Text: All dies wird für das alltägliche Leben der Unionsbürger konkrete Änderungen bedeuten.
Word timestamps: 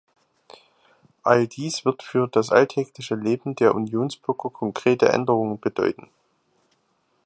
All 1.21 1.47
dies 1.47 1.85
wird 1.85 2.01
für 2.01 2.27
das 2.27 2.49
alltägliche 2.49 3.13
Leben 3.13 3.53
der 3.55 3.75
Unionsbürger 3.75 4.49
konkrete 4.49 5.09
Änderungen 5.09 5.59
bedeuten. 5.59 6.09